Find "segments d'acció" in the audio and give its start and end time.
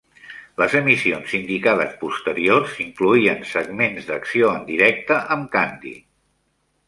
3.51-4.49